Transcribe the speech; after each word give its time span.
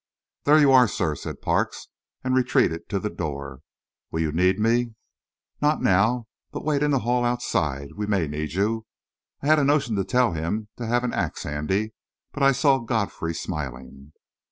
"There 0.45 0.57
you 0.57 0.71
are, 0.71 0.87
sir," 0.87 1.13
said 1.15 1.43
Parks, 1.43 1.89
and 2.23 2.33
retreated 2.33 2.89
to 2.89 2.99
the 2.99 3.11
door. 3.11 3.61
"Will 4.09 4.21
you 4.21 4.31
need 4.31 4.57
me?" 4.59 4.95
"Not 5.61 5.79
now. 5.79 6.25
But 6.51 6.65
wait 6.65 6.81
in 6.81 6.89
the 6.89 7.01
hall 7.05 7.23
outside. 7.23 7.89
We 7.95 8.07
may 8.07 8.27
need 8.27 8.53
you." 8.53 8.87
I 9.43 9.45
had 9.45 9.59
a 9.59 9.63
notion 9.63 9.95
to 9.97 10.03
tell 10.03 10.31
him 10.31 10.69
to 10.77 10.87
have 10.87 11.03
an 11.03 11.13
axe 11.13 11.43
handy, 11.43 11.93
but 12.31 12.41
I 12.41 12.51
saw 12.51 12.79
Godfrey 12.79 13.35
smiling. 13.35 14.13